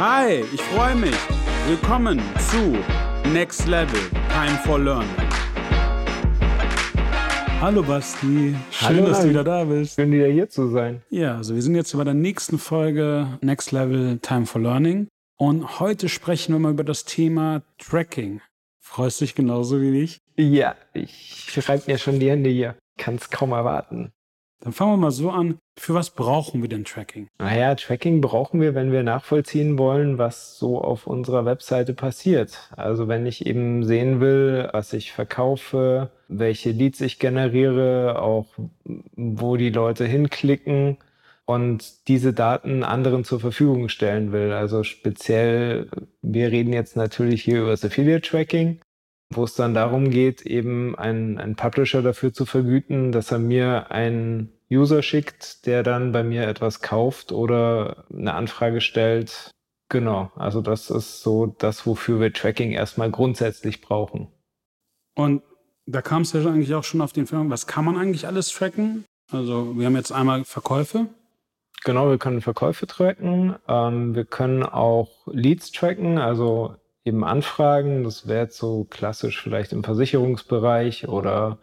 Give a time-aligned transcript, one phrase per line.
[0.00, 1.16] Hi, ich freue mich.
[1.66, 2.78] Willkommen zu
[3.32, 3.98] Next Level
[4.30, 5.08] Time for Learning.
[7.60, 9.96] Hallo Basti, schön, Hallo, dass du wieder da bist.
[9.96, 11.02] Schön wieder hier zu sein.
[11.10, 15.80] Ja, also wir sind jetzt bei der nächsten Folge Next Level Time for Learning und
[15.80, 18.40] heute sprechen wir mal über das Thema Tracking.
[18.78, 20.20] Freust dich genauso wie ich?
[20.36, 22.76] Ja, ich reibe mir schon die Hände hier.
[22.98, 24.12] Kann es kaum erwarten.
[24.60, 25.58] Dann fangen wir mal so an.
[25.78, 27.28] Für was brauchen wir denn Tracking?
[27.38, 32.68] Naja, Tracking brauchen wir, wenn wir nachvollziehen wollen, was so auf unserer Webseite passiert.
[32.76, 38.46] Also wenn ich eben sehen will, was ich verkaufe, welche Leads ich generiere, auch
[39.14, 40.98] wo die Leute hinklicken
[41.44, 44.52] und diese Daten anderen zur Verfügung stellen will.
[44.52, 45.88] Also speziell,
[46.20, 48.80] wir reden jetzt natürlich hier über das Affiliate Tracking.
[49.30, 53.90] Wo es dann darum geht, eben einen, einen Publisher dafür zu vergüten, dass er mir
[53.90, 59.50] einen User schickt, der dann bei mir etwas kauft oder eine Anfrage stellt.
[59.88, 64.28] Genau, also das ist so das, wofür wir Tracking erstmal grundsätzlich brauchen.
[65.14, 65.42] Und
[65.86, 68.50] da kam es ja eigentlich auch schon auf den Film, was kann man eigentlich alles
[68.50, 69.04] tracken?
[69.30, 71.06] Also wir haben jetzt einmal Verkäufe.
[71.84, 76.74] Genau, wir können Verkäufe tracken, ähm, wir können auch Leads tracken, also
[77.08, 78.04] eben Anfragen.
[78.04, 81.58] Das wäre jetzt so klassisch vielleicht im Versicherungsbereich oder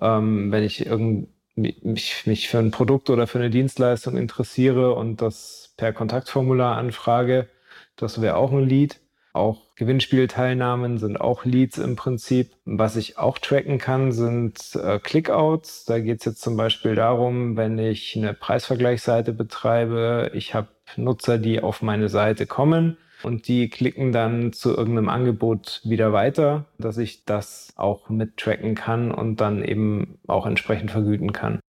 [0.00, 5.20] ähm, wenn ich irgend, mich, mich für ein Produkt oder für eine Dienstleistung interessiere und
[5.22, 7.48] das per Kontaktformular anfrage,
[7.96, 9.00] das wäre auch ein Lead.
[9.32, 12.52] Auch Gewinnspielteilnahmen sind auch Leads im Prinzip.
[12.64, 15.84] Was ich auch tracken kann, sind äh, Clickouts.
[15.84, 21.38] Da geht es jetzt zum Beispiel darum, wenn ich eine Preisvergleichsseite betreibe, ich habe Nutzer,
[21.38, 26.98] die auf meine Seite kommen und die klicken dann zu irgendeinem Angebot wieder weiter, dass
[26.98, 31.60] ich das auch mit tracken kann und dann eben auch entsprechend vergüten kann.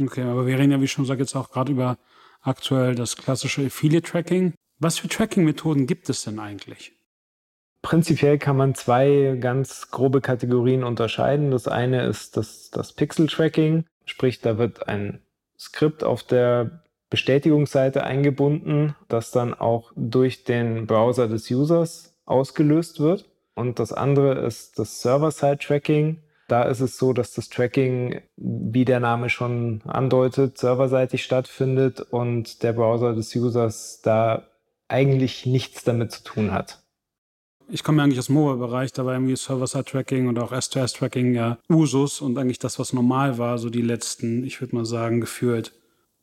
[0.00, 1.98] Okay, aber wir reden ja, wie schon gesagt, jetzt auch gerade über
[2.40, 4.54] aktuell das klassische Affiliate-Tracking.
[4.78, 6.92] Was für Tracking-Methoden gibt es denn eigentlich?
[7.82, 11.50] Prinzipiell kann man zwei ganz grobe Kategorien unterscheiden.
[11.50, 15.20] Das eine ist das, das Pixel-Tracking, sprich da wird ein
[15.58, 16.82] Skript auf der
[17.12, 23.28] Bestätigungsseite eingebunden, das dann auch durch den Browser des Users ausgelöst wird.
[23.54, 26.22] Und das andere ist das Server-Side-Tracking.
[26.48, 32.62] Da ist es so, dass das Tracking, wie der Name schon andeutet, serverseitig stattfindet und
[32.62, 34.48] der Browser des Users da
[34.88, 36.82] eigentlich nichts damit zu tun hat.
[37.68, 41.58] Ich komme ja eigentlich aus dem Mobile-Bereich, da war irgendwie Server-Side-Tracking und auch S2S-Tracking ja
[41.68, 45.72] Usus und eigentlich das, was normal war, so die letzten, ich würde mal sagen, gefühlt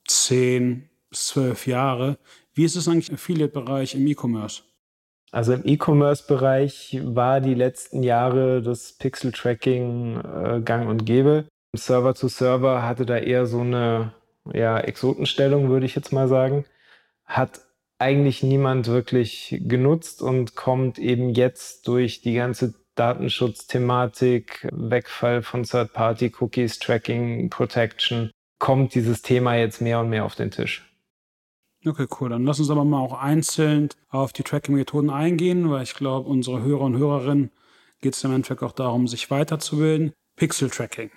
[0.10, 2.18] zehn zwölf Jahre.
[2.54, 4.64] Wie ist es eigentlich im Affiliate-Bereich im E-Commerce?
[5.32, 11.46] Also im E-Commerce-Bereich war die letzten Jahre das Pixel-Tracking äh, gang und gäbe.
[11.76, 14.14] Server zu Server hatte da eher so eine
[14.52, 16.66] ja, Exotenstellung, würde ich jetzt mal sagen.
[17.26, 17.62] Hat
[18.00, 26.80] eigentlich niemand wirklich genutzt und kommt eben jetzt durch die ganze Datenschutzthematik, Wegfall von Third-Party-Cookies,
[26.80, 30.86] Tracking, Protection, kommt dieses Thema jetzt mehr und mehr auf den Tisch.
[31.86, 32.30] Okay, cool.
[32.30, 36.62] Dann lass uns aber mal auch einzeln auf die Tracking-Methoden eingehen, weil ich glaube, unsere
[36.62, 37.52] Hörer und Hörerinnen
[38.02, 40.12] geht es im Endeffekt auch darum, sich weiterzubilden.
[40.36, 41.12] Pixel-Tracking.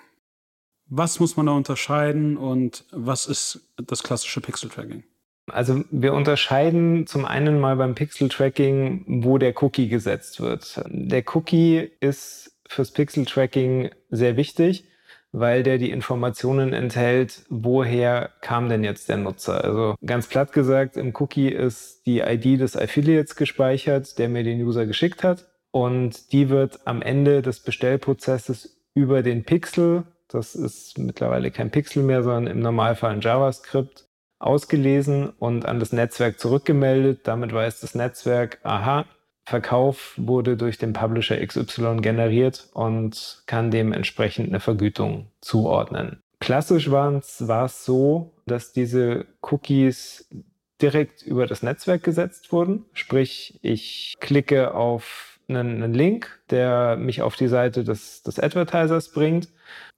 [0.86, 5.04] Was muss man da unterscheiden und was ist das klassische Pixel-Tracking?
[5.50, 10.80] Also wir unterscheiden zum einen mal beim Pixel-Tracking, wo der Cookie gesetzt wird.
[10.86, 14.84] Der Cookie ist fürs Pixel-Tracking sehr wichtig,
[15.32, 19.64] weil der die Informationen enthält, woher kam denn jetzt der Nutzer.
[19.64, 24.62] Also ganz platt gesagt, im Cookie ist die ID des Affiliates gespeichert, der mir den
[24.62, 25.46] User geschickt hat.
[25.70, 32.02] Und die wird am Ende des Bestellprozesses über den Pixel, das ist mittlerweile kein Pixel
[32.02, 34.06] mehr, sondern im Normalfall ein JavaScript,
[34.38, 37.20] ausgelesen und an das Netzwerk zurückgemeldet.
[37.24, 39.06] Damit weiß das Netzwerk, aha,
[39.44, 46.20] Verkauf wurde durch den Publisher XY generiert und kann dementsprechend eine Vergütung zuordnen.
[46.40, 50.28] Klassisch war es so, dass diese Cookies
[50.80, 52.84] direkt über das Netzwerk gesetzt wurden.
[52.92, 59.12] Sprich, ich klicke auf einen, einen Link, der mich auf die Seite des, des Advertisers
[59.12, 59.48] bringt,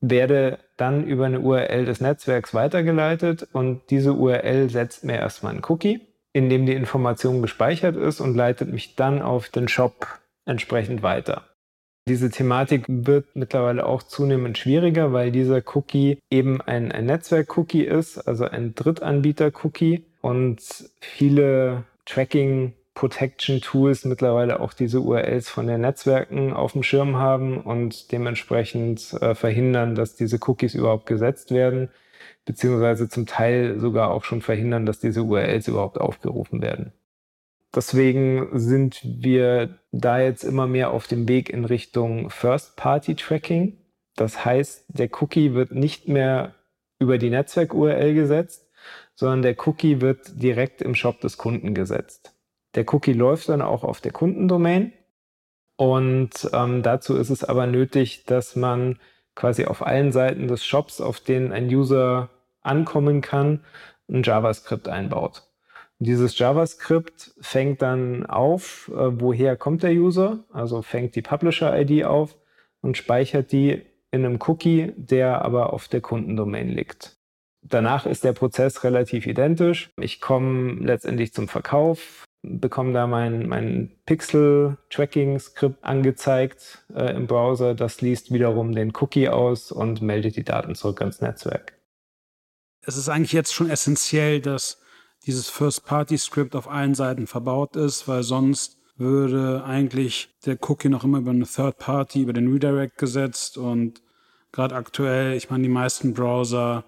[0.01, 5.65] werde dann über eine URL des Netzwerks weitergeleitet und diese URL setzt mir erstmal einen
[5.67, 10.07] Cookie, in dem die Information gespeichert ist und leitet mich dann auf den Shop
[10.45, 11.45] entsprechend weiter.
[12.07, 18.19] Diese Thematik wird mittlerweile auch zunehmend schwieriger, weil dieser Cookie eben ein, ein Netzwerk-Cookie ist,
[18.19, 20.61] also ein Drittanbieter-Cookie und
[21.01, 27.61] viele Tracking Protection Tools mittlerweile auch diese URLs von den Netzwerken auf dem Schirm haben
[27.61, 31.89] und dementsprechend äh, verhindern, dass diese Cookies überhaupt gesetzt werden,
[32.45, 36.93] beziehungsweise zum Teil sogar auch schon verhindern, dass diese URLs überhaupt aufgerufen werden.
[37.75, 43.79] Deswegen sind wir da jetzt immer mehr auf dem Weg in Richtung First-Party-Tracking.
[44.15, 46.55] Das heißt, der Cookie wird nicht mehr
[47.01, 48.71] über die Netzwerk-URL gesetzt,
[49.15, 52.35] sondern der Cookie wird direkt im Shop des Kunden gesetzt.
[52.77, 54.93] Der Cookie läuft dann auch auf der Kundendomain
[55.77, 58.99] und ähm, dazu ist es aber nötig, dass man
[59.35, 62.31] quasi auf allen Seiten des Shops, auf denen ein User
[62.65, 63.61] ankommen kann,
[64.09, 65.43] ein JavaScript einbaut.
[65.99, 72.37] Dieses JavaScript fängt dann auf, äh, woher kommt der User, also fängt die Publisher-ID auf
[72.81, 77.17] und speichert die in einem Cookie, der aber auf der Kundendomain liegt.
[77.63, 79.91] Danach ist der Prozess relativ identisch.
[79.99, 87.75] Ich komme letztendlich zum Verkauf, bekomme da mein, mein Pixel-Tracking-Skript angezeigt äh, im Browser.
[87.75, 91.74] Das liest wiederum den Cookie aus und meldet die Daten zurück ans Netzwerk.
[92.87, 94.79] Es ist eigentlich jetzt schon essentiell, dass
[95.27, 101.19] dieses First-Party-Script auf allen Seiten verbaut ist, weil sonst würde eigentlich der Cookie noch immer
[101.19, 104.03] über eine Third-Party, über den Redirect gesetzt und
[104.53, 106.85] gerade aktuell, ich meine, die meisten Browser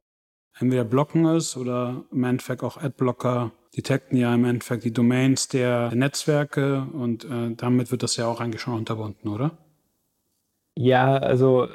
[0.58, 5.94] entweder blocken es oder im Endeffekt auch Adblocker detekten ja im Endeffekt die Domains der
[5.94, 9.58] Netzwerke und äh, damit wird das ja auch eigentlich schon unterbunden, oder?
[10.78, 11.69] Ja, also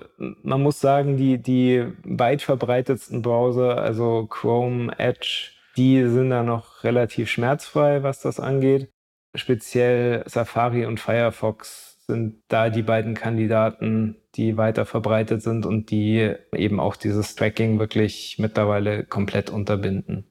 [0.43, 6.83] man muss sagen, die, die weit verbreitetsten Browser, also Chrome, Edge, die sind da noch
[6.83, 8.91] relativ schmerzfrei, was das angeht.
[9.33, 16.35] Speziell Safari und Firefox sind da die beiden Kandidaten, die weiter verbreitet sind und die
[16.53, 20.27] eben auch dieses Tracking wirklich mittlerweile komplett unterbinden.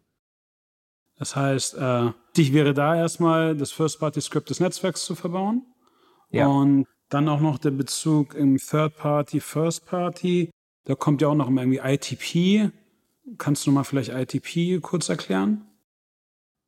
[1.16, 5.66] Das heißt, äh, dich wäre da erstmal das First-Party-Script des Netzwerks zu verbauen.
[6.30, 6.46] Ja.
[6.46, 10.50] Und dann auch noch der Bezug im Third-Party, First-Party.
[10.84, 12.70] Da kommt ja auch noch irgendwie ITP.
[13.36, 15.66] Kannst du mal vielleicht ITP kurz erklären?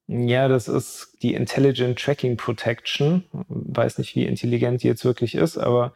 [0.09, 3.25] Ja, das ist die Intelligent Tracking Protection.
[3.49, 5.95] Weiß nicht, wie intelligent die jetzt wirklich ist, aber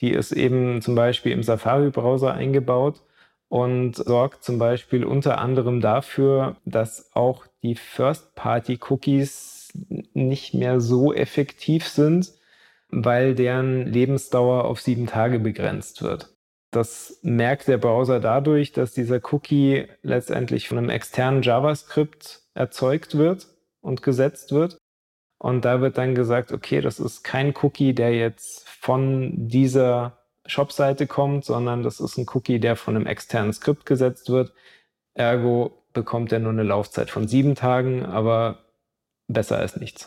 [0.00, 3.02] die ist eben zum Beispiel im Safari-Browser eingebaut
[3.48, 9.72] und sorgt zum Beispiel unter anderem dafür, dass auch die First-Party-Cookies
[10.14, 12.32] nicht mehr so effektiv sind,
[12.90, 16.34] weil deren Lebensdauer auf sieben Tage begrenzt wird.
[16.70, 23.46] Das merkt der Browser dadurch, dass dieser Cookie letztendlich von einem externen JavaScript erzeugt wird
[23.80, 24.76] und gesetzt wird.
[25.38, 31.06] Und da wird dann gesagt, okay, das ist kein Cookie, der jetzt von dieser Shop-Seite
[31.06, 34.52] kommt, sondern das ist ein Cookie, der von einem externen Skript gesetzt wird.
[35.14, 38.58] Ergo bekommt er nur eine Laufzeit von sieben Tagen, aber
[39.28, 40.06] besser als nichts.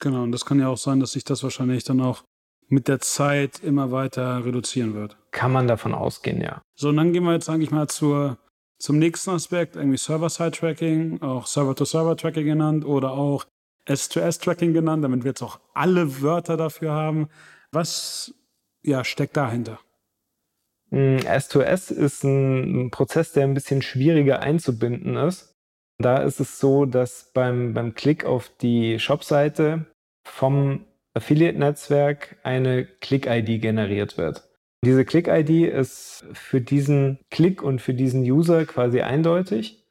[0.00, 2.24] Genau, und das kann ja auch sein, dass sich das wahrscheinlich dann auch
[2.68, 5.16] mit der Zeit immer weiter reduzieren wird.
[5.32, 6.62] Kann man davon ausgehen, ja.
[6.74, 8.38] So, und dann gehen wir jetzt eigentlich mal zur,
[8.78, 13.44] zum nächsten Aspekt, irgendwie Server-Side-Tracking, auch Server-to-Server-Tracking genannt oder auch
[13.86, 17.28] S2S-Tracking genannt, damit wir jetzt auch alle Wörter dafür haben.
[17.72, 18.34] Was
[18.82, 19.80] ja, steckt dahinter?
[20.92, 25.54] S2S hm, ist ein Prozess, der ein bisschen schwieriger einzubinden ist.
[25.98, 29.86] Da ist es so, dass beim, beim Klick auf die Shop-Seite
[30.24, 30.84] vom
[31.14, 34.48] Affiliate-Netzwerk eine Click-ID generiert wird.
[34.84, 39.84] Diese Click-ID ist für diesen Klick und für diesen User quasi eindeutig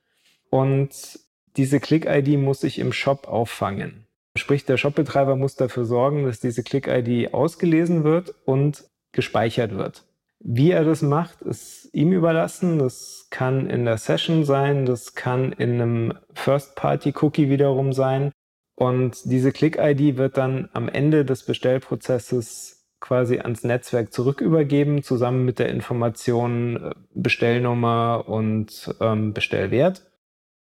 [0.49, 1.19] und
[1.57, 4.07] diese Click-ID muss sich im Shop auffangen.
[4.35, 10.05] Sprich, der Shopbetreiber muss dafür sorgen, dass diese Click-ID ausgelesen wird und gespeichert wird.
[10.39, 12.79] Wie er das macht, ist ihm überlassen.
[12.79, 18.31] Das kann in der Session sein, das kann in einem First-Party-Cookie wiederum sein.
[18.79, 25.59] Und diese Click-ID wird dann am Ende des Bestellprozesses quasi ans Netzwerk zurückübergeben, zusammen mit
[25.59, 30.09] der Information äh, Bestellnummer und ähm, Bestellwert.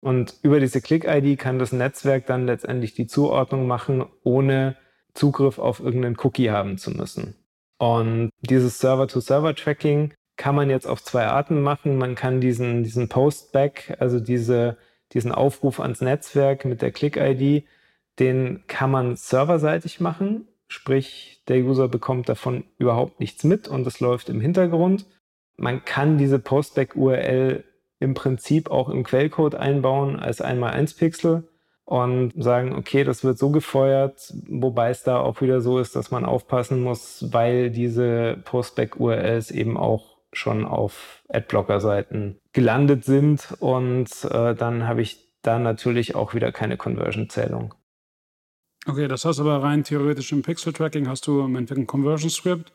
[0.00, 4.76] Und über diese Click-ID kann das Netzwerk dann letztendlich die Zuordnung machen, ohne
[5.14, 7.36] Zugriff auf irgendeinen Cookie haben zu müssen.
[7.78, 11.98] Und dieses Server-to-Server-Tracking kann man jetzt auf zwei Arten machen.
[11.98, 14.76] Man kann diesen, diesen Post-Back, also diese,
[15.12, 17.64] diesen Aufruf ans Netzwerk mit der Click-ID,
[18.18, 20.48] den kann man serverseitig machen.
[20.68, 25.06] Sprich, der User bekommt davon überhaupt nichts mit und es läuft im Hintergrund.
[25.56, 27.64] Man kann diese Postback-URL
[28.00, 31.48] im Prinzip auch im Quellcode einbauen als einmal 1 Pixel
[31.84, 36.10] und sagen, okay, das wird so gefeuert, wobei es da auch wieder so ist, dass
[36.10, 44.54] man aufpassen muss, weil diese Postback-URLs eben auch schon auf Adblocker-Seiten gelandet sind und äh,
[44.54, 47.74] dann habe ich da natürlich auch wieder keine Conversion-Zählung.
[48.86, 52.72] Okay, das heißt aber rein theoretisch im Pixel-Tracking hast du im Endeffekt ein Conversion-Script,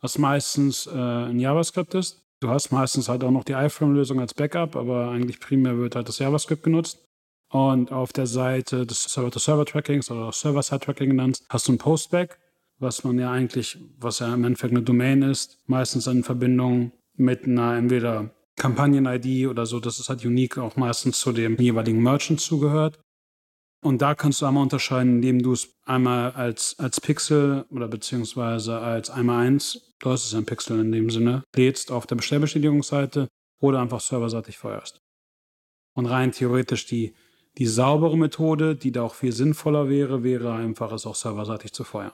[0.00, 2.22] was meistens äh, ein JavaScript ist.
[2.40, 6.08] Du hast meistens halt auch noch die iFrame-Lösung als Backup, aber eigentlich primär wird halt
[6.08, 7.06] das JavaScript genutzt.
[7.50, 12.38] Und auf der Seite des Server-to-Server-Trackings oder Server-Side-Tracking genannt, hast du ein Postback,
[12.78, 17.44] was man ja eigentlich, was ja im Endeffekt eine Domain ist, meistens in Verbindung mit
[17.44, 22.40] einer entweder Kampagnen-ID oder so, das ist halt unique auch meistens zu dem jeweiligen Merchant
[22.40, 22.98] zugehört.
[23.82, 28.78] Und da kannst du einmal unterscheiden, indem du es einmal als, als Pixel oder beziehungsweise
[28.78, 33.26] als einmal eins, du hast es ein Pixel in dem Sinne, lädst auf der Bestellbestätigungsseite
[33.60, 35.00] oder einfach serverseitig feuerst.
[35.94, 37.14] Und rein theoretisch die,
[37.58, 41.82] die saubere Methode, die da auch viel sinnvoller wäre, wäre einfach es auch serverseitig zu
[41.82, 42.12] feuern.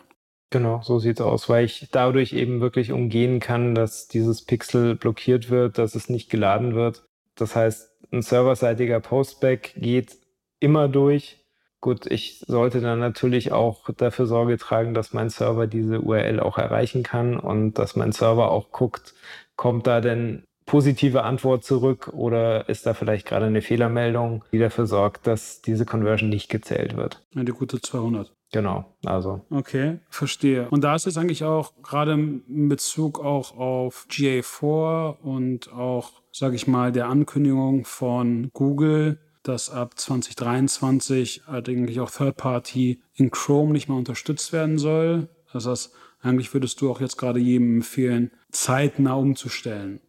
[0.50, 4.94] Genau, so sieht es aus, weil ich dadurch eben wirklich umgehen kann, dass dieses Pixel
[4.94, 7.04] blockiert wird, dass es nicht geladen wird.
[7.34, 10.16] Das heißt, ein serverseitiger Postback geht
[10.60, 11.44] immer durch,
[11.80, 16.58] Gut, ich sollte dann natürlich auch dafür Sorge tragen, dass mein Server diese URL auch
[16.58, 19.14] erreichen kann und dass mein Server auch guckt,
[19.54, 24.86] kommt da denn positive Antwort zurück oder ist da vielleicht gerade eine Fehlermeldung, die dafür
[24.86, 27.24] sorgt, dass diese Conversion nicht gezählt wird.
[27.34, 28.34] Eine gute 200.
[28.52, 29.42] Genau, also.
[29.50, 30.68] Okay, verstehe.
[30.70, 36.56] Und da ist es eigentlich auch gerade in Bezug auch auf GA4 und auch, sage
[36.56, 43.72] ich mal, der Ankündigung von Google, dass ab 2023 eigentlich auch Third Party in Chrome
[43.72, 45.28] nicht mehr unterstützt werden soll.
[45.52, 50.00] Das heißt, eigentlich würdest du auch jetzt gerade jedem empfehlen, zeitnah umzustellen.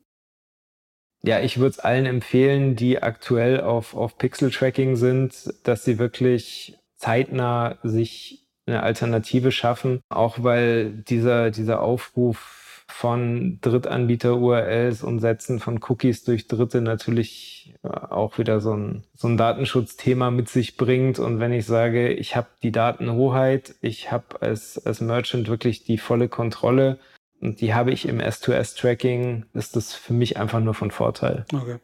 [1.24, 6.78] Ja, ich würde es allen empfehlen, die aktuell auf, auf Pixel-Tracking sind, dass sie wirklich
[6.96, 12.59] zeitnah sich eine Alternative schaffen, auch weil dieser, dieser Aufruf
[12.92, 19.28] von Drittanbieter-URLs und Setzen von Cookies durch Dritte natürlich äh, auch wieder so ein, so
[19.28, 21.20] ein Datenschutzthema mit sich bringt.
[21.20, 25.98] Und wenn ich sage, ich habe die Datenhoheit, ich habe als, als Merchant wirklich die
[25.98, 27.00] volle Kontrolle
[27.40, 31.46] und die habe ich im S2S-Tracking, ist das für mich einfach nur von Vorteil.
[31.54, 31.78] Okay.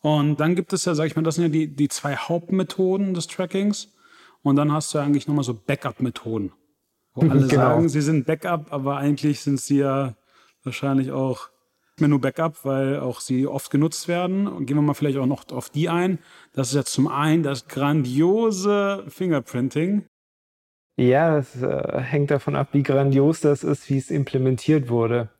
[0.00, 3.12] Und dann gibt es ja, sag ich mal, das sind ja die, die zwei Hauptmethoden
[3.14, 3.92] des Trackings.
[4.42, 6.52] Und dann hast du ja eigentlich nochmal so Backup-Methoden.
[7.14, 7.48] Wo alle genau.
[7.48, 10.14] sagen, sie sind Backup, aber eigentlich sind sie ja
[10.64, 11.50] wahrscheinlich auch
[11.98, 14.46] nur Backup, weil auch sie oft genutzt werden.
[14.46, 16.18] Und gehen wir mal vielleicht auch noch auf die ein.
[16.52, 20.06] Das ist jetzt zum einen das grandiose Fingerprinting.
[20.96, 25.30] Ja, das äh, hängt davon ab, wie grandios das ist, wie es implementiert wurde.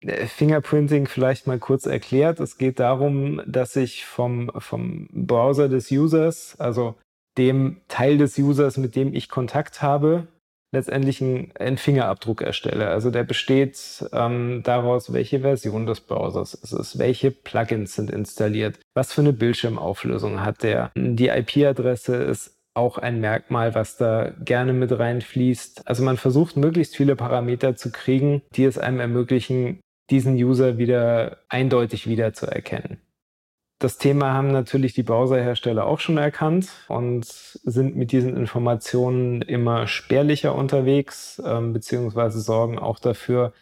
[0.00, 2.40] Äh, Fingerprinting vielleicht mal kurz erklärt.
[2.40, 6.96] Es geht darum, dass ich vom, vom Browser des Users, also
[7.38, 10.28] dem Teil des Users, mit dem ich Kontakt habe,
[10.72, 12.88] letztendlich einen, Fingerabdruck erstelle.
[12.88, 18.78] Also der besteht ähm, daraus, welche Version des Browsers es ist, welche Plugins sind installiert,
[18.94, 20.90] was für eine Bildschirmauflösung hat der.
[20.96, 25.86] Die IP-Adresse ist auch ein Merkmal, was da gerne mit reinfließt.
[25.86, 31.38] Also man versucht möglichst viele Parameter zu kriegen, die es einem ermöglichen, diesen User wieder
[31.48, 32.98] eindeutig wiederzuerkennen.
[33.82, 39.88] Das Thema haben natürlich die Browserhersteller auch schon erkannt und sind mit diesen Informationen immer
[39.88, 43.52] spärlicher unterwegs, ähm, beziehungsweise sorgen auch dafür,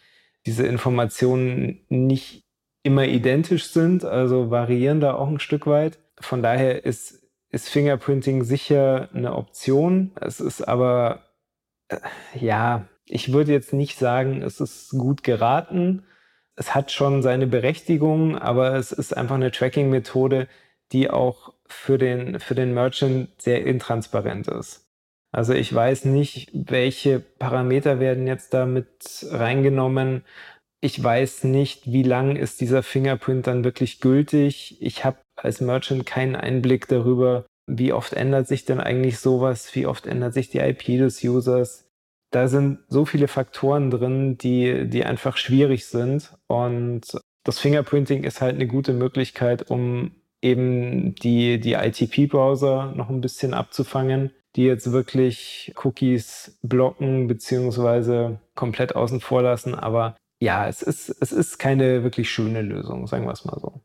[0.45, 2.45] diese Informationen nicht
[2.83, 5.97] immer identisch sind, also variieren da auch ein Stück weit.
[6.19, 10.11] Von daher ist, ist Fingerprinting sicher eine Option.
[10.21, 11.23] Es ist aber,
[11.87, 11.97] äh,
[12.35, 16.03] ja, ich würde jetzt nicht sagen, es ist gut geraten
[16.55, 20.47] es hat schon seine Berechtigung, aber es ist einfach eine Tracking-Methode,
[20.91, 24.85] die auch für den, für den Merchant sehr intransparent ist.
[25.33, 30.25] Also ich weiß nicht, welche Parameter werden jetzt da mit reingenommen.
[30.81, 34.81] Ich weiß nicht, wie lang ist dieser Fingerprint dann wirklich gültig.
[34.81, 39.85] Ich habe als Merchant keinen Einblick darüber, wie oft ändert sich denn eigentlich sowas, wie
[39.85, 41.91] oft ändert sich die IP des Users
[42.31, 46.33] da sind so viele Faktoren drin, die, die einfach schwierig sind.
[46.51, 47.01] Und
[47.45, 53.53] das Fingerprinting ist halt eine gute Möglichkeit, um eben die, die ITP-Browser noch ein bisschen
[53.53, 59.75] abzufangen, die jetzt wirklich Cookies blocken beziehungsweise komplett außen vor lassen.
[59.75, 63.81] Aber ja, es ist, es ist keine wirklich schöne Lösung, sagen wir es mal so.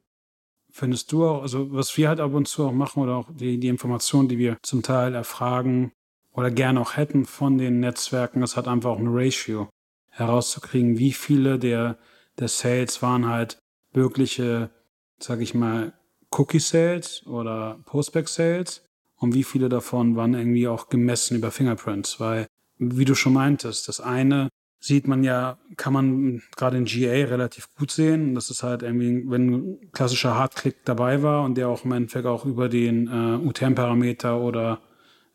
[0.72, 3.60] Findest du auch, also was wir halt ab und zu auch machen oder auch die,
[3.60, 5.92] die Informationen, die wir zum Teil erfragen,
[6.32, 9.70] oder gerne auch hätten von den Netzwerken, es hat einfach auch ein Ratio
[10.10, 11.96] herauszukriegen, wie viele der,
[12.38, 13.58] der Sales waren halt
[13.92, 14.70] wirkliche,
[15.18, 15.92] sag ich mal,
[16.30, 18.84] Cookie-Sales oder Postback-Sales
[19.16, 22.46] und wie viele davon waren irgendwie auch gemessen über Fingerprints, weil,
[22.78, 27.68] wie du schon meintest, das eine sieht man ja, kann man gerade in GA relativ
[27.76, 28.34] gut sehen.
[28.34, 32.26] Das ist halt irgendwie, wenn ein klassischer Hardclick dabei war und der auch im Endeffekt
[32.26, 34.80] auch über den äh, UTM-Parameter oder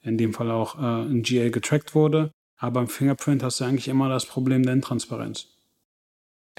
[0.03, 2.31] in dem Fall auch äh, in GA getrackt wurde.
[2.57, 5.47] Aber beim Fingerprint hast du eigentlich immer das Problem der Intransparenz.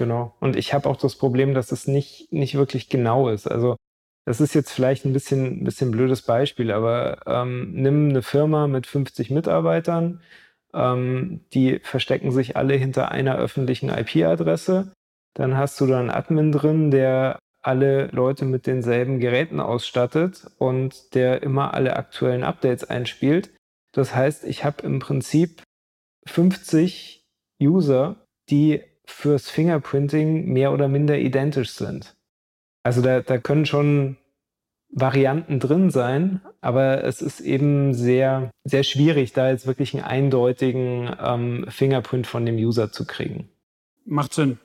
[0.02, 0.34] Genau.
[0.40, 3.46] Und ich habe auch das Problem, dass es nicht, nicht wirklich genau ist.
[3.46, 3.76] Also
[4.26, 8.88] Das ist jetzt vielleicht ein bisschen, bisschen blödes Beispiel, aber ähm, nimm eine Firma mit
[8.88, 10.20] 50 Mitarbeitern,
[10.74, 14.92] ähm, die verstecken sich alle hinter einer öffentlichen IP-Adresse.
[15.34, 21.14] Dann hast du da einen Admin drin, der alle Leute mit denselben Geräten ausstattet und
[21.14, 23.54] der immer alle aktuellen Updates einspielt.
[23.92, 25.62] Das heißt, ich habe im Prinzip
[26.26, 27.22] 50
[27.62, 32.16] User, die fürs Fingerprinting mehr oder minder identisch sind.
[32.82, 34.16] Also da, da können schon
[34.90, 41.10] Varianten drin sein, aber es ist eben sehr, sehr schwierig, da jetzt wirklich einen eindeutigen
[41.18, 43.48] ähm, Fingerprint von dem User zu kriegen.
[44.04, 44.58] Macht Sinn.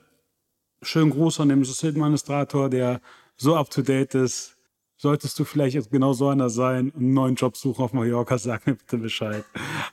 [0.82, 3.00] Schönen Gruß an den Systemadministrator, der
[3.36, 4.57] so up to date ist.
[5.00, 8.66] Solltest du vielleicht jetzt genau so einer sein, einen neuen Job suchen auf Mallorca, sag
[8.66, 9.44] mir bitte Bescheid.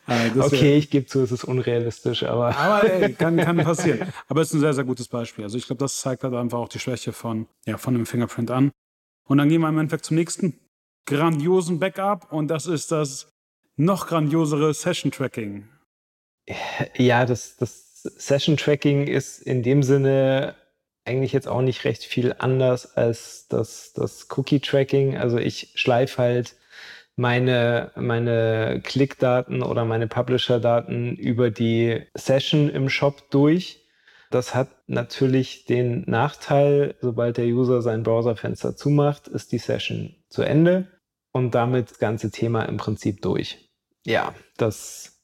[0.08, 2.58] Äh, okay, wär, ich gebe zu, es ist unrealistisch, aber.
[2.58, 4.12] Aber ey, kann, kann passieren.
[4.28, 5.44] Aber es ist ein sehr, sehr gutes Beispiel.
[5.44, 8.50] Also ich glaube, das zeigt halt einfach auch die Schwäche von, ja, von dem Fingerprint
[8.50, 8.72] an.
[9.28, 10.60] Und dann gehen wir im Endeffekt zum nächsten
[11.06, 13.30] grandiosen Backup und das ist das
[13.76, 15.68] noch grandiosere Session Tracking.
[16.96, 20.56] Ja, das, das Session Tracking ist in dem Sinne
[21.06, 25.18] eigentlich jetzt auch nicht recht viel anders als das, das Cookie-Tracking.
[25.18, 26.56] Also ich schleife halt
[27.16, 33.86] meine, meine Klickdaten oder meine Publisher-Daten über die Session im Shop durch.
[34.32, 40.42] Das hat natürlich den Nachteil, sobald der User sein Browserfenster zumacht, ist die Session zu
[40.42, 40.88] Ende
[41.32, 43.70] und damit das ganze Thema im Prinzip durch.
[44.06, 45.22] Ja, das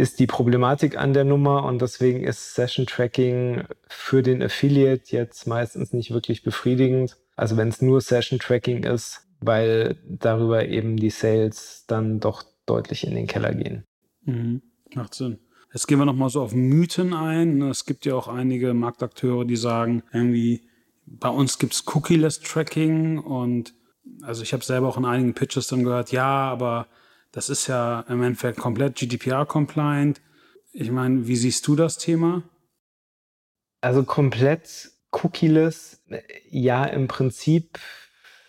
[0.00, 5.46] ist die Problematik an der Nummer und deswegen ist Session Tracking für den Affiliate jetzt
[5.46, 7.18] meistens nicht wirklich befriedigend.
[7.36, 13.06] Also wenn es nur Session Tracking ist, weil darüber eben die Sales dann doch deutlich
[13.06, 13.84] in den Keller gehen.
[14.24, 14.62] Mhm.
[14.94, 15.38] Macht Sinn.
[15.72, 17.62] Jetzt gehen wir nochmal so auf Mythen ein.
[17.62, 20.62] Es gibt ja auch einige Marktakteure, die sagen, irgendwie,
[21.06, 23.74] bei uns gibt es Cookie-less Tracking und
[24.22, 26.86] also ich habe selber auch in einigen Pitches dann gehört, ja, aber
[27.32, 30.20] das ist ja im Endeffekt komplett GDPR-compliant.
[30.72, 32.42] Ich meine, wie siehst du das Thema?
[33.80, 36.02] Also komplett cookieless,
[36.50, 37.78] ja, im Prinzip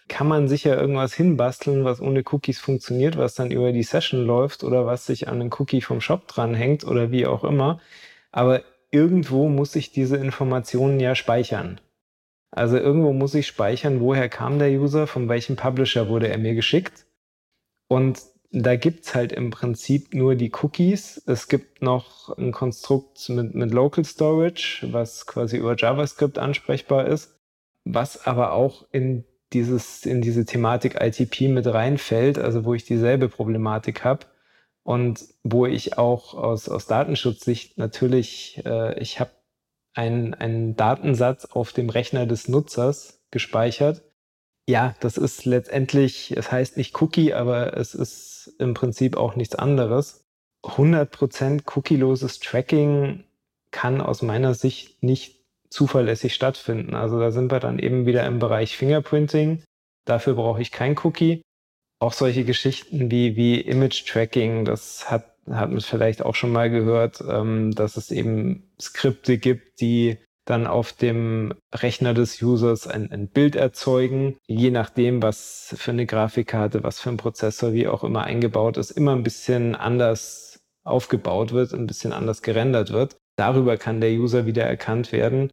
[0.08, 4.64] kann man sicher irgendwas hinbasteln, was ohne Cookies funktioniert, was dann über die Session läuft
[4.64, 7.80] oder was sich an einen Cookie vom Shop dranhängt oder wie auch immer.
[8.32, 11.80] Aber irgendwo muss ich diese Informationen ja speichern.
[12.52, 16.56] Also irgendwo muss ich speichern, woher kam der User, von welchem Publisher wurde er mir
[16.56, 17.06] geschickt.
[17.88, 21.22] Und da gibt's halt im Prinzip nur die Cookies.
[21.26, 27.40] Es gibt noch ein Konstrukt mit, mit Local Storage, was quasi über JavaScript ansprechbar ist,
[27.86, 33.30] was aber auch in dieses, in diese Thematik ITP mit reinfällt, also wo ich dieselbe
[33.30, 34.26] Problematik habe
[34.84, 39.32] und wo ich auch aus, aus Datenschutzsicht natürlich, äh, ich habe
[39.94, 44.04] einen, einen Datensatz auf dem Rechner des Nutzers gespeichert
[44.72, 49.56] ja, das ist letztendlich, es heißt nicht Cookie, aber es ist im Prinzip auch nichts
[49.56, 50.24] anderes.
[50.64, 53.24] 100% cookieloses Tracking
[53.72, 56.96] kann aus meiner Sicht nicht zuverlässig stattfinden.
[56.96, 59.64] Also da sind wir dann eben wieder im Bereich Fingerprinting.
[60.06, 61.42] Dafür brauche ich kein Cookie.
[62.00, 66.70] Auch solche Geschichten wie, wie Image Tracking, das hat, hat man vielleicht auch schon mal
[66.70, 70.18] gehört, ähm, dass es eben Skripte gibt, die
[70.52, 74.38] dann auf dem Rechner des Users ein, ein, Bild erzeugen.
[74.48, 78.92] Je nachdem, was für eine Grafikkarte, was für ein Prozessor, wie auch immer eingebaut ist,
[78.92, 83.16] immer ein bisschen anders aufgebaut wird, ein bisschen anders gerendert wird.
[83.38, 85.50] Darüber kann der User wieder erkannt werden.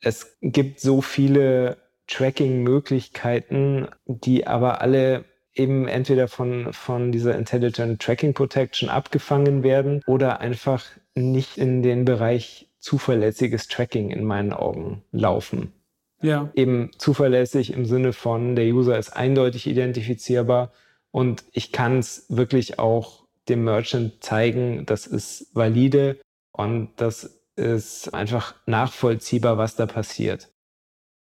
[0.00, 8.34] Es gibt so viele Tracking-Möglichkeiten, die aber alle eben entweder von, von dieser Intelligent Tracking
[8.34, 15.72] Protection abgefangen werden oder einfach nicht in den Bereich zuverlässiges Tracking in meinen Augen laufen.
[16.20, 16.50] Ja.
[16.54, 20.70] Eben zuverlässig im Sinne von, der User ist eindeutig identifizierbar
[21.10, 26.20] und ich kann es wirklich auch dem Merchant zeigen, das ist valide
[26.52, 30.50] und das ist einfach nachvollziehbar, was da passiert.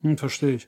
[0.02, 0.68] Hm, verstehe ich.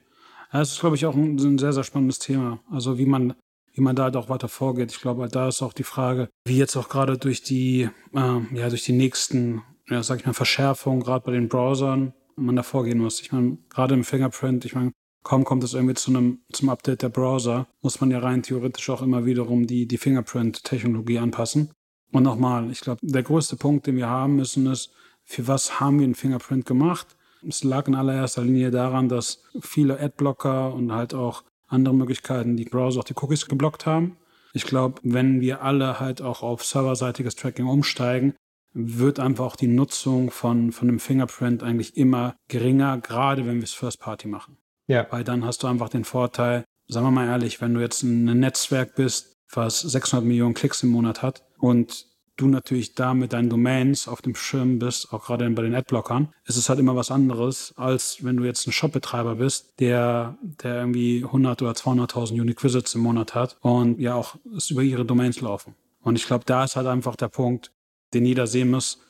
[0.51, 2.59] Das ist, glaube ich, auch ein, ein, sehr, sehr spannendes Thema.
[2.71, 3.33] Also wie man,
[3.73, 4.93] wie man da halt auch weiter vorgeht.
[4.93, 8.69] Ich glaube, da ist auch die Frage, wie jetzt auch gerade durch die, äh, ja,
[8.69, 12.99] durch die nächsten ja, sag ich mal, Verschärfung, gerade bei den Browsern, man da vorgehen
[12.99, 13.21] muss.
[13.21, 14.91] Ich meine, gerade im Fingerprint, ich meine,
[15.23, 18.89] kaum kommt es irgendwie zu einem, zum Update der Browser, muss man ja rein theoretisch
[18.89, 21.71] auch immer wiederum die, die Fingerprint-Technologie anpassen.
[22.11, 24.91] Und nochmal, ich glaube, der größte Punkt, den wir haben müssen, ist,
[25.23, 27.17] für was haben wir ein Fingerprint gemacht?
[27.47, 32.65] Es lag in allererster Linie daran, dass viele Adblocker und halt auch andere Möglichkeiten, die
[32.65, 34.17] Browser auch die Cookies geblockt haben.
[34.53, 38.35] Ich glaube, wenn wir alle halt auch auf serverseitiges Tracking umsteigen,
[38.75, 43.63] wird einfach auch die Nutzung von, von einem Fingerprint eigentlich immer geringer, gerade wenn wir
[43.63, 44.57] es First Party machen.
[44.87, 45.07] Ja.
[45.09, 48.25] Weil dann hast du einfach den Vorteil, sagen wir mal ehrlich, wenn du jetzt ein
[48.39, 52.05] Netzwerk bist, was 600 Millionen Klicks im Monat hat und
[52.37, 56.33] du natürlich da mit deinen Domains auf dem Schirm bist, auch gerade bei den Adblockern,
[56.43, 60.79] ist es halt immer was anderes, als wenn du jetzt ein Shopbetreiber bist, der, der
[60.79, 65.05] irgendwie 100 oder 200.000 Unique Visits im Monat hat und ja auch es über ihre
[65.05, 65.75] Domains laufen.
[66.01, 67.71] Und ich glaube, da ist halt einfach der Punkt,
[68.15, 69.01] den jeder sehen muss.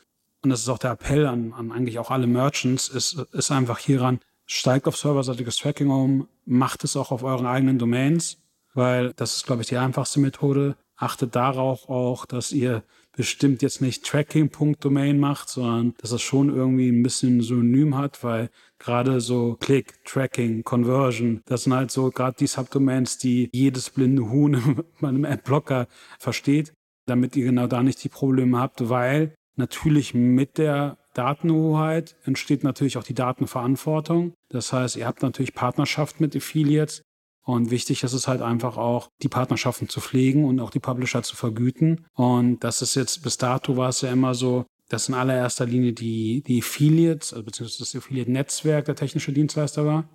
[0.44, 3.80] Und das ist auch der Appell an, an eigentlich auch alle Merchants, ist, ist einfach
[3.80, 8.38] hieran, steigt auf serverseitiges Tracking um, macht es auch auf euren eigenen Domains,
[8.74, 10.76] weil das ist, glaube ich, die einfachste Methode.
[10.98, 12.84] Achtet darauf auch, dass ihr
[13.16, 18.50] bestimmt jetzt nicht Tracking.domain macht, sondern dass es schon irgendwie ein bisschen Synonym hat, weil
[18.78, 24.30] gerade so Click, Tracking, Conversion, das sind halt so gerade die Subdomains, die jedes blinde
[24.30, 25.88] Huhn bei einem Adblocker
[26.20, 26.74] versteht,
[27.06, 32.98] damit ihr genau da nicht die Probleme habt, weil natürlich mit der Datenhoheit entsteht natürlich
[32.98, 34.34] auch die Datenverantwortung.
[34.50, 37.02] Das heißt, ihr habt natürlich Partnerschaft mit Affiliates
[37.46, 41.22] und wichtig ist es halt einfach auch, die Partnerschaften zu pflegen und auch die Publisher
[41.22, 42.06] zu vergüten.
[42.16, 45.94] Und das ist jetzt, bis dato war es ja immer so, dass in allererster Linie
[45.94, 50.10] die, die Affiliates, also beziehungsweise das Affiliate-Netzwerk der technische Dienstleister war.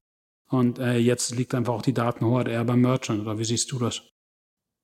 [0.48, 3.20] Und äh, jetzt liegt einfach auch die Datenhoheit eher beim Merchant.
[3.20, 4.02] Oder wie siehst du das?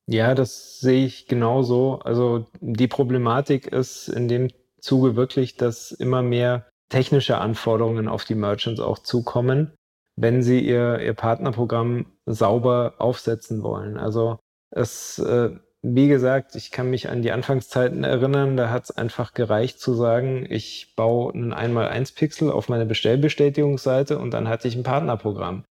[0.09, 1.99] Ja, das sehe ich genauso.
[1.99, 8.35] Also die Problematik ist in dem Zuge wirklich, dass immer mehr technische Anforderungen auf die
[8.35, 9.73] Merchants auch zukommen
[10.17, 13.97] wenn sie ihr, ihr Partnerprogramm sauber aufsetzen wollen.
[13.97, 14.39] Also
[14.71, 15.51] es, äh,
[15.83, 19.93] wie gesagt, ich kann mich an die Anfangszeiten erinnern, da hat es einfach gereicht zu
[19.93, 25.63] sagen, ich baue einen 1x1-Pixel auf meine Bestellbestätigungsseite und dann hatte ich ein Partnerprogramm.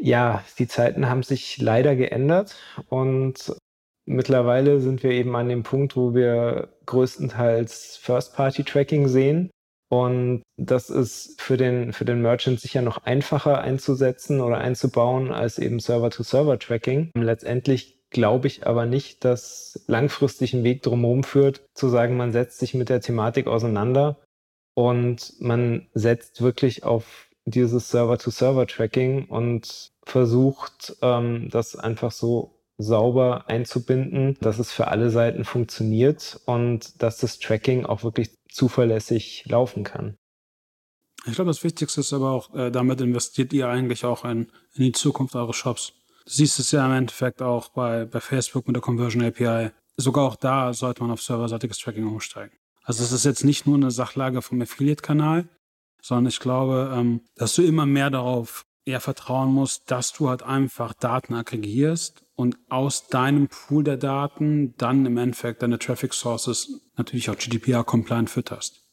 [0.00, 2.56] Ja, die Zeiten haben sich leider geändert
[2.88, 3.56] und
[4.04, 9.50] mittlerweile sind wir eben an dem Punkt, wo wir größtenteils First-Party-Tracking sehen
[9.88, 15.58] und das ist für den, für den Merchant sicher noch einfacher einzusetzen oder einzubauen als
[15.58, 17.12] eben Server-to-Server-Tracking.
[17.14, 22.58] Letztendlich glaube ich aber nicht, dass langfristig ein Weg drumherum führt, zu sagen, man setzt
[22.58, 24.18] sich mit der Thematik auseinander
[24.74, 34.36] und man setzt wirklich auf dieses Server-to-Server-Tracking und versucht, ähm, das einfach so sauber einzubinden,
[34.40, 40.16] dass es für alle Seiten funktioniert und dass das Tracking auch wirklich zuverlässig laufen kann.
[41.26, 44.84] Ich glaube, das Wichtigste ist aber auch, äh, damit investiert ihr eigentlich auch in, in
[44.84, 45.92] die Zukunft eures Shops.
[46.24, 49.70] Du siehst es ja im Endeffekt auch bei, bei Facebook mit der Conversion API.
[49.96, 52.52] Sogar auch da sollte man auf serverseitiges Tracking umsteigen.
[52.82, 55.48] Also es ist jetzt nicht nur eine Sachlage vom Affiliate-Kanal,
[56.06, 60.44] sondern ich glaube, ähm, dass du immer mehr darauf eher vertrauen musst, dass du halt
[60.44, 66.80] einfach Daten aggregierst und aus deinem Pool der Daten dann im Endeffekt deine Traffic Sources
[66.96, 68.84] natürlich auch GDPR-compliant fütterst.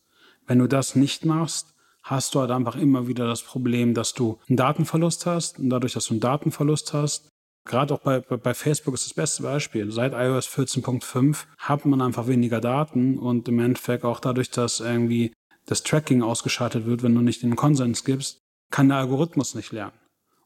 [0.48, 4.40] Wenn du das nicht machst, hast du halt einfach immer wieder das Problem, dass du
[4.50, 7.30] einen Datenverlust hast und dadurch, dass du einen Datenverlust hast,
[7.64, 9.92] gerade auch bei, bei Facebook ist das beste Beispiel.
[9.92, 15.32] Seit iOS 14.5 hat man einfach weniger Daten und im Endeffekt auch dadurch, dass irgendwie
[15.66, 18.40] das Tracking ausgeschaltet wird, wenn du nicht den Konsens gibst,
[18.72, 19.98] kann der Algorithmus nicht lernen.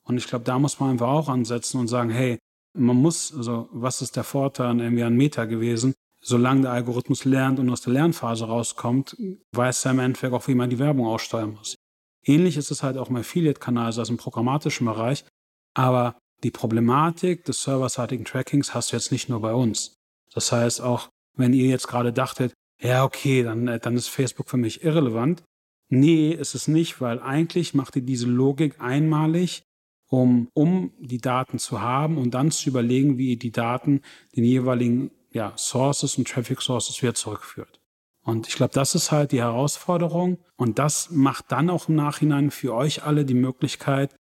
[0.04, 2.38] Und ich glaube, da muss man einfach auch ansetzen und sagen, hey,
[2.74, 5.94] man muss, also was ist der Vorteil irgendwie an Meta gewesen?
[6.22, 9.16] Solange der Algorithmus lernt und aus der Lernphase rauskommt,
[9.54, 11.76] weiß er im Endeffekt auch, wie man die Werbung aussteuern muss.
[12.24, 15.26] Ähnlich ist es halt auch im Affiliate-Kanal, also im programmatischen Bereich.
[15.74, 19.96] Aber die Problematik des serverseitigen Trackings hast du jetzt nicht nur bei uns.
[20.34, 24.50] Das heißt, auch wenn ihr jetzt gerade dachtet, ja, okay, dann, äh, dann ist Facebook
[24.50, 25.44] für mich irrelevant.
[25.90, 29.64] Nee, ist es nicht, weil eigentlich macht ihr diese Logik einmalig
[30.10, 34.02] um, um die Daten zu haben und dann zu überlegen, wie ihr die Daten
[34.36, 37.80] den jeweiligen ja, Sources und Traffic Sources wieder zurückführt.
[38.24, 40.40] Und ich glaube, das ist halt die Herausforderung.
[40.58, 44.16] Und das macht dann auch im Nachhinein für euch alle die Möglichkeit,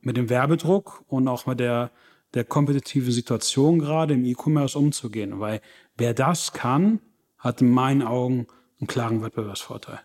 [0.00, 1.90] mit dem Werbedruck und auch mit der,
[2.34, 5.40] der kompetitiven Situation gerade im E-Commerce umzugehen.
[5.40, 5.60] Weil
[5.96, 7.00] wer das kann,
[7.38, 8.46] hat in meinen Augen
[8.80, 10.00] einen klaren Wettbewerbsvorteil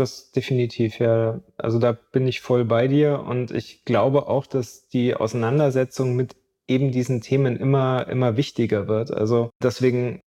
[0.00, 1.40] das definitiv, ja.
[1.56, 6.34] Also da bin ich voll bei dir und ich glaube auch, dass die Auseinandersetzung mit
[6.66, 9.12] eben diesen Themen immer, immer wichtiger wird.
[9.12, 10.20] Also deswegen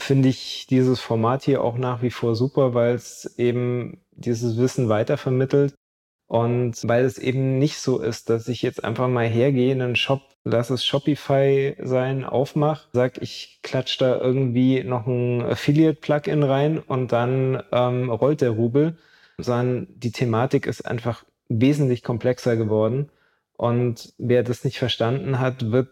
[0.00, 4.88] finde ich dieses Format hier auch nach wie vor super, weil es eben dieses Wissen
[4.88, 5.74] weitervermittelt
[6.30, 9.96] und weil es eben nicht so ist, dass ich jetzt einfach mal hergehe in einen
[9.96, 16.78] Shop, lass es Shopify sein, aufmach, sag, ich klatsch da irgendwie noch ein Affiliate-Plugin rein
[16.78, 18.96] und dann ähm, rollt der Rubel,
[19.38, 23.10] sondern die Thematik ist einfach wesentlich komplexer geworden.
[23.56, 25.88] Und wer das nicht verstanden hat, wird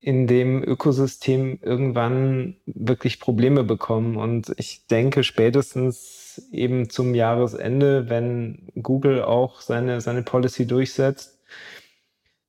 [0.00, 4.16] in dem Ökosystem irgendwann wirklich Probleme bekommen.
[4.16, 11.40] Und ich denke, spätestens eben zum Jahresende, wenn Google auch seine, seine Policy durchsetzt,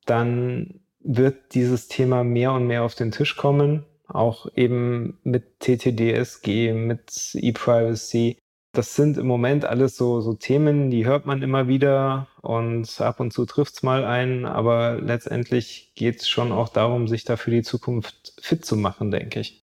[0.06, 6.72] dann wird dieses Thema mehr und mehr auf den Tisch kommen, auch eben mit TTDSG,
[6.72, 8.38] mit ePrivacy.
[8.72, 13.20] Das sind im Moment alles so, so Themen, die hört man immer wieder und ab
[13.20, 17.36] und zu trifft es mal ein, aber letztendlich geht es schon auch darum, sich da
[17.36, 19.62] für die Zukunft fit zu machen, denke ich.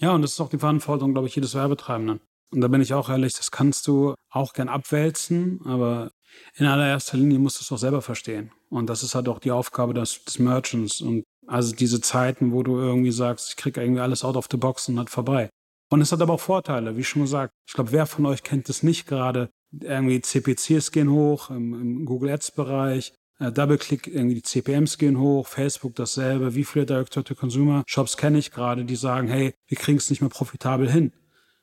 [0.00, 2.20] Ja, und das ist auch die Verantwortung, glaube ich, jedes Werbetreibenden.
[2.50, 6.10] Und da bin ich auch ehrlich, das kannst du auch gern abwälzen, aber
[6.56, 8.52] in allererster Linie musst du es auch selber verstehen.
[8.70, 11.00] Und das ist halt auch die Aufgabe des, des Merchants.
[11.00, 14.56] Und also diese Zeiten, wo du irgendwie sagst, ich kriege irgendwie alles out of the
[14.56, 15.50] box und halt vorbei.
[15.90, 17.52] Und es hat aber auch Vorteile, wie schon gesagt.
[17.66, 19.50] Ich glaube, wer von euch kennt es nicht gerade?
[19.72, 23.14] Irgendwie CPCs gehen hoch im, im Google Ads Bereich.
[23.38, 26.54] Äh, Double-Click, irgendwie die CPMs gehen hoch, Facebook dasselbe.
[26.54, 30.90] Wie viele Direct-to-Consumer-Shops kenne ich gerade, die sagen, hey, wir kriegen es nicht mehr profitabel
[30.90, 31.12] hin.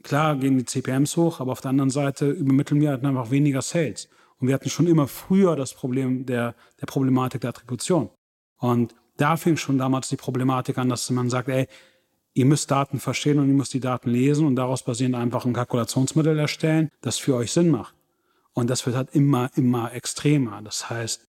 [0.06, 3.64] Klar gehen die CPMs hoch, aber auf der anderen Seite übermitteln wir halt einfach weniger
[3.64, 4.08] Sales.
[4.38, 8.12] Und wir hatten schon immer früher das Problem der, der Problematik der Attribution.
[8.60, 11.68] Und da fing schon damals die Problematik an, dass man sagt, ey,
[12.36, 15.54] ihr müsst Daten verstehen und ihr müsst die Daten lesen und daraus basierend einfach ein
[15.54, 17.96] Kalkulationsmodell erstellen, das für euch Sinn macht.
[18.54, 20.62] Und das wird halt immer, immer extremer.
[20.62, 21.28] Das heißt,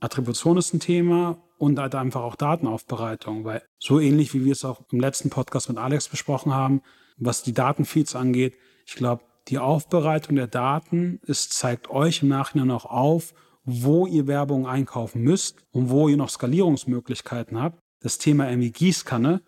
[0.00, 4.64] Attribution ist ein Thema und halt einfach auch Datenaufbereitung, weil so ähnlich wie wir es
[4.64, 6.82] auch im letzten Podcast mit Alex besprochen haben,
[7.16, 12.70] was die Datenfeeds angeht, ich glaube, die Aufbereitung der Daten, es zeigt euch im Nachhinein
[12.70, 13.32] auch auf,
[13.64, 17.78] wo ihr Werbung einkaufen müsst und wo ihr noch Skalierungsmöglichkeiten habt.
[18.00, 19.42] Das Thema irgendwie Gießkanne,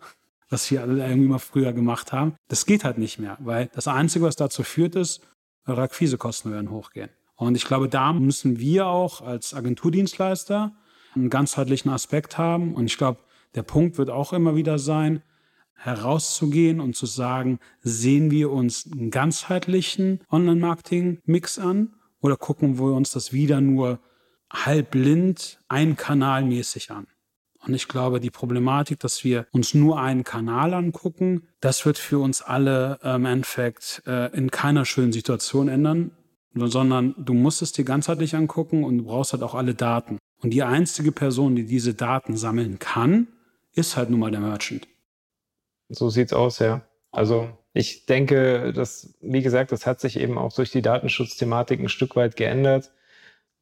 [0.49, 3.87] was wir alle irgendwie mal früher gemacht haben, das geht halt nicht mehr, weil das
[3.87, 5.21] Einzige, was dazu führt, ist,
[5.65, 7.09] eure Akquisekosten werden hochgehen.
[7.35, 10.73] Und ich glaube, da müssen wir auch als Agenturdienstleister
[11.15, 12.73] einen ganzheitlichen Aspekt haben.
[12.75, 13.19] Und ich glaube,
[13.55, 15.23] der Punkt wird auch immer wieder sein,
[15.79, 23.11] herauszugehen und zu sagen, sehen wir uns einen ganzheitlichen Online-Marketing-Mix an oder gucken wir uns
[23.11, 23.99] das wieder nur
[24.51, 27.07] halb blind, einkanalmäßig an?
[27.65, 32.19] Und ich glaube, die Problematik, dass wir uns nur einen Kanal angucken, das wird für
[32.19, 36.11] uns alle äh, im Endeffekt äh, in keiner schönen Situation ändern,
[36.55, 40.17] sondern du musst es dir ganzheitlich angucken und du brauchst halt auch alle Daten.
[40.41, 43.27] Und die einzige Person, die diese Daten sammeln kann,
[43.73, 44.87] ist halt nun mal der Merchant.
[45.89, 46.81] So sieht's aus, ja.
[47.11, 51.89] Also ich denke, dass, wie gesagt, das hat sich eben auch durch die Datenschutzthematik ein
[51.89, 52.91] Stück weit geändert.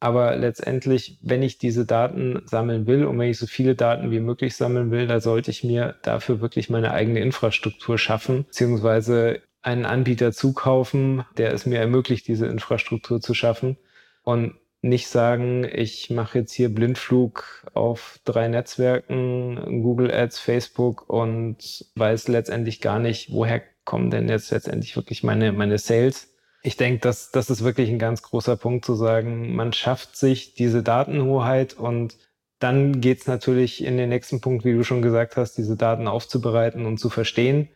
[0.00, 4.20] Aber letztendlich, wenn ich diese Daten sammeln will und wenn ich so viele Daten wie
[4.20, 9.86] möglich sammeln will, da sollte ich mir dafür wirklich meine eigene Infrastruktur schaffen, beziehungsweise einen
[9.86, 13.76] Anbieter zukaufen, der es mir ermöglicht, diese Infrastruktur zu schaffen
[14.22, 21.86] und nicht sagen, ich mache jetzt hier Blindflug auf drei Netzwerken, Google Ads, Facebook und
[21.96, 26.34] weiß letztendlich gar nicht, woher kommen denn jetzt letztendlich wirklich meine, meine Sales.
[26.62, 30.54] Ich denke, dass das ist wirklich ein ganz großer Punkt zu sagen, man schafft sich
[30.54, 32.16] diese Datenhoheit und
[32.58, 36.08] dann geht es natürlich in den nächsten Punkt, wie du schon gesagt hast, diese Daten
[36.08, 37.68] aufzubereiten und zu verstehen.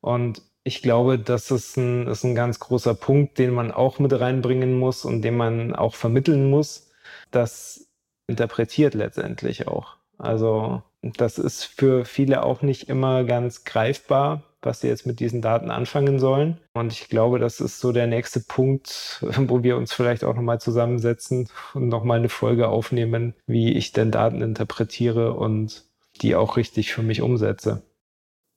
[0.00, 4.18] Und ich glaube, das ist ein, ist ein ganz großer Punkt, den man auch mit
[4.18, 6.90] reinbringen muss und den man auch vermitteln muss.
[7.30, 7.86] Das
[8.26, 9.96] interpretiert letztendlich auch.
[10.16, 15.42] Also das ist für viele auch nicht immer ganz greifbar, was sie jetzt mit diesen
[15.42, 16.58] Daten anfangen sollen.
[16.72, 20.60] Und ich glaube, das ist so der nächste Punkt, wo wir uns vielleicht auch nochmal
[20.60, 25.84] zusammensetzen und nochmal eine Folge aufnehmen, wie ich denn Daten interpretiere und
[26.22, 27.82] die auch richtig für mich umsetze.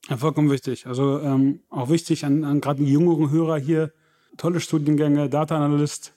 [0.09, 0.87] Ja, vollkommen wichtig.
[0.87, 3.91] Also ähm, auch wichtig an, an gerade die jüngeren Hörer hier,
[4.37, 6.13] tolle Studiengänge, Data Analyst.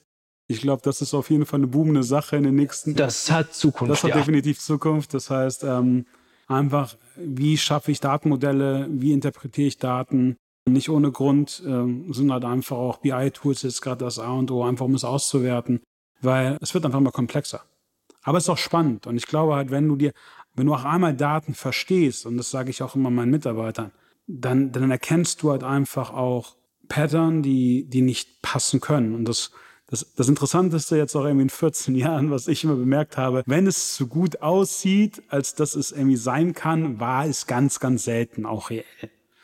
[0.47, 2.95] Ich glaube, das ist auf jeden Fall eine boomende Sache in den nächsten.
[2.95, 3.91] Das hat Zukunft.
[3.91, 4.17] Das hat ja.
[4.17, 5.13] definitiv Zukunft.
[5.13, 6.05] Das heißt, ähm,
[6.47, 10.37] einfach, wie schaffe ich Datenmodelle, wie interpretiere ich Daten.
[10.69, 14.63] Nicht ohne Grund ähm, sind halt einfach auch BI-Tools jetzt gerade das A und O,
[14.63, 15.81] einfach um es auszuwerten,
[16.21, 17.63] weil es wird einfach immer komplexer.
[18.21, 20.11] Aber es ist auch spannend und ich glaube halt, wenn du dir
[20.55, 23.91] wenn du auch einmal Daten verstehst, und das sage ich auch immer meinen Mitarbeitern,
[24.27, 26.55] dann, dann erkennst du halt einfach auch
[26.87, 29.15] Pattern, die, die nicht passen können.
[29.15, 29.51] Und das,
[29.87, 33.67] das, das Interessanteste jetzt auch irgendwie in 14 Jahren, was ich immer bemerkt habe, wenn
[33.67, 38.45] es so gut aussieht, als dass es irgendwie sein kann, war es ganz, ganz selten
[38.45, 38.85] auch reell.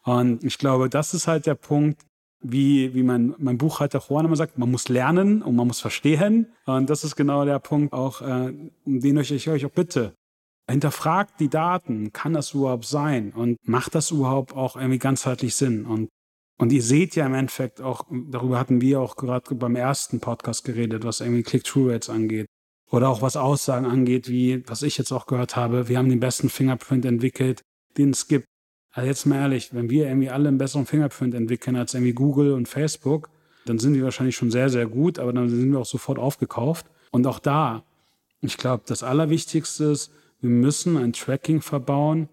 [0.04, 2.02] Und ich glaube, das ist halt der Punkt,
[2.40, 6.48] wie, wie mein, mein Buchhalter Juan immer sagt, man muss lernen und man muss verstehen.
[6.66, 8.54] Und das ist genau der Punkt auch, äh,
[8.86, 10.14] um den ich, ich euch auch bitte,
[10.70, 15.86] hinterfragt die Daten, kann das überhaupt sein und macht das überhaupt auch irgendwie ganzheitlich Sinn?
[15.86, 16.10] Und,
[16.58, 20.66] und ihr seht ja im Endeffekt auch, darüber hatten wir auch gerade beim ersten Podcast
[20.66, 22.48] geredet, was irgendwie Click-Through-Rates angeht.
[22.90, 26.22] Oder auch was Aussagen angeht, wie, was ich jetzt auch gehört habe, wir haben den
[26.22, 27.62] besten Fingerprint entwickelt,
[27.98, 28.46] den es gibt.
[28.92, 32.54] Also jetzt mal ehrlich, wenn wir irgendwie alle einen besseren Fingerprint entwickeln als irgendwie Google
[32.54, 33.30] und Facebook,
[33.66, 36.86] dann sind wir wahrscheinlich schon sehr, sehr gut, aber dann sind wir auch sofort aufgekauft.
[37.12, 37.84] Und auch da,
[38.42, 42.30] ich glaube, das Allerwichtigste ist, wir müssen ein Tracking verbauen,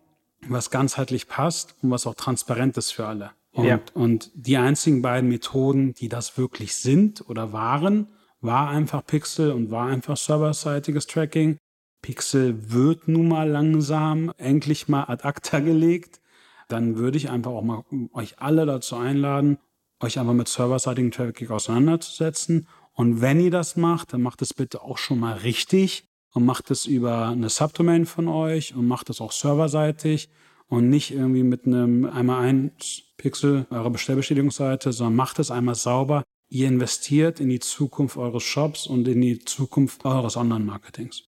[0.48, 3.30] was ganzheitlich passt und was auch transparent ist für alle.
[3.52, 3.80] Und, ja.
[3.94, 8.08] und die einzigen beiden Methoden, die das wirklich sind oder waren,
[8.40, 11.58] war einfach Pixel und war einfach serverseitiges Tracking.
[12.02, 16.20] Pixel wird nun mal langsam endlich mal ad acta gelegt.
[16.68, 19.58] Dann würde ich einfach auch mal euch alle dazu einladen,
[20.00, 22.68] euch einfach mit serverseitigem Tracking auseinanderzusetzen.
[22.92, 26.70] Und wenn ihr das macht, dann macht es bitte auch schon mal richtig und macht
[26.70, 30.28] es über eine Subdomain von euch und macht es auch serverseitig
[30.68, 32.72] und nicht irgendwie mit einem einmal ein
[33.16, 36.24] Pixel eurer Bestellbestätigungsseite, sondern macht es einmal sauber.
[36.50, 41.24] Ihr investiert in die Zukunft eures Shops und in die Zukunft eures Online-Marketings.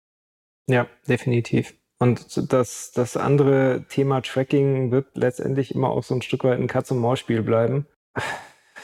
[0.67, 1.75] Ja, definitiv.
[1.99, 6.67] Und das, das andere Thema Tracking wird letztendlich immer auch so ein Stück weit ein
[6.67, 7.87] Katz-und-Maus-Spiel bleiben.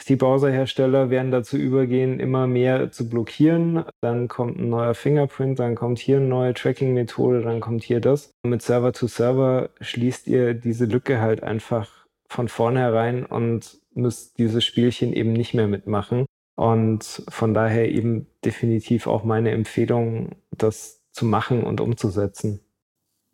[0.08, 3.84] Die Browserhersteller werden dazu übergehen, immer mehr zu blockieren.
[4.00, 8.30] Dann kommt ein neuer Fingerprint, dann kommt hier eine neue Tracking-Methode, dann kommt hier das.
[8.42, 11.88] Mit Server-to-Server -Server schließt ihr diese Lücke halt einfach
[12.26, 16.26] von vornherein und müsst dieses Spielchen eben nicht mehr mitmachen.
[16.56, 22.60] Und von daher eben definitiv auch meine Empfehlung, das zu machen und umzusetzen.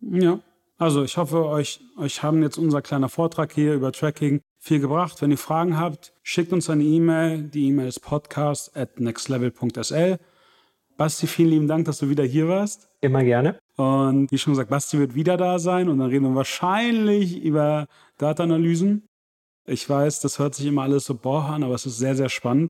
[0.01, 0.41] Ja,
[0.77, 5.23] also ich hoffe, euch, euch haben jetzt unser kleiner Vortrag hier über Tracking viel gebracht.
[5.23, 7.43] Wenn ihr Fragen habt, schickt uns eine E-Mail.
[7.43, 10.19] Die E-Mail ist podcast at nextlevel.sl.
[10.97, 12.89] Basti, vielen lieben Dank, dass du wieder hier warst.
[13.01, 13.59] Immer gerne.
[13.77, 17.87] Und wie schon gesagt, Basti wird wieder da sein und dann reden wir wahrscheinlich über
[18.19, 19.07] Data-Analysen.
[19.67, 22.29] Ich weiß, das hört sich immer alles so boah an, aber es ist sehr, sehr
[22.29, 22.69] spannend.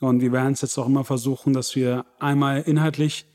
[0.00, 3.26] Und wir werden es jetzt auch immer versuchen, dass wir einmal inhaltlich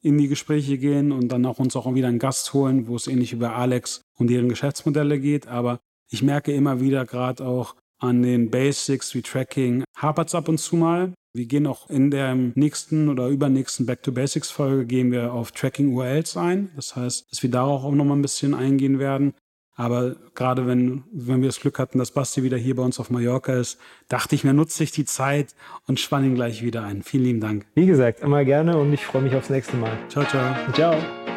[0.00, 3.06] in die Gespräche gehen und dann auch uns auch wieder einen Gast holen, wo es
[3.06, 5.46] ähnlich über Alex und deren Geschäftsmodelle geht.
[5.46, 5.80] Aber
[6.14, 10.58] ich merke immer wieder gerade auch an den Basics wie Tracking hapert es ab und
[10.58, 11.12] zu mal.
[11.32, 15.50] Wir gehen auch in der nächsten oder übernächsten Back to Basics Folge gehen wir auf
[15.50, 16.70] Tracking URLs ein.
[16.76, 19.34] Das heißt, dass wir darauf auch nochmal ein bisschen eingehen werden.
[19.74, 23.10] Aber gerade wenn, wenn wir das Glück hatten, dass Basti wieder hier bei uns auf
[23.10, 25.56] Mallorca ist, dachte ich mir, nutze ich die Zeit
[25.88, 27.02] und spanne ihn gleich wieder ein.
[27.02, 27.66] Vielen lieben Dank.
[27.74, 29.98] Wie gesagt, immer gerne und ich freue mich aufs nächste Mal.
[30.08, 30.54] Ciao, ciao.
[30.74, 31.33] Ciao.